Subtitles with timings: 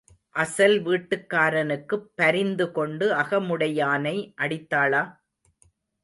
[0.35, 5.03] அசல் வீட்டுக்காரனுக்குப் பரிந்துகொண்டு அகமுடையானை அடித்தாளா?